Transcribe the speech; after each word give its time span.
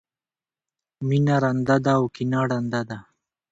مینه 1.07 1.35
رانده 1.43 1.77
ده 1.85 1.93
او 1.99 2.05
کینه 2.15 2.39
ړنده 2.49 2.81
ده. 2.89 2.97